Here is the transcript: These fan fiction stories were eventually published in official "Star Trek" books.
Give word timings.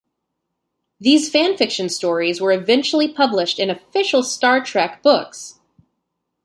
These 0.99 1.29
fan 1.29 1.57
fiction 1.57 1.87
stories 1.87 2.41
were 2.41 2.51
eventually 2.51 3.07
published 3.07 3.59
in 3.59 3.69
official 3.69 4.23
"Star 4.23 4.59
Trek" 4.65 5.03
books. 5.03 5.59